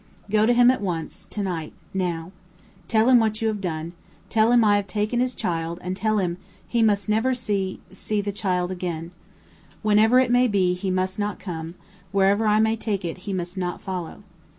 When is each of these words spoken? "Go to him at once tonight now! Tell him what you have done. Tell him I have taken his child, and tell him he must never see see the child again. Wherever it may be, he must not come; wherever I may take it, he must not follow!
"Go 0.31 0.47
to 0.47 0.53
him 0.53 0.71
at 0.71 0.81
once 0.81 1.27
tonight 1.29 1.73
now! 1.93 2.31
Tell 2.87 3.07
him 3.07 3.19
what 3.19 3.39
you 3.39 3.49
have 3.49 3.61
done. 3.61 3.93
Tell 4.29 4.51
him 4.51 4.63
I 4.63 4.77
have 4.77 4.87
taken 4.87 5.19
his 5.19 5.35
child, 5.35 5.77
and 5.83 5.95
tell 5.95 6.17
him 6.17 6.37
he 6.67 6.81
must 6.81 7.07
never 7.07 7.35
see 7.35 7.79
see 7.91 8.19
the 8.19 8.31
child 8.31 8.71
again. 8.71 9.11
Wherever 9.83 10.17
it 10.17 10.31
may 10.31 10.47
be, 10.47 10.73
he 10.73 10.89
must 10.89 11.19
not 11.19 11.37
come; 11.37 11.75
wherever 12.11 12.47
I 12.47 12.59
may 12.59 12.75
take 12.75 13.05
it, 13.05 13.29
he 13.29 13.31
must 13.31 13.59
not 13.59 13.79
follow! 13.79 14.23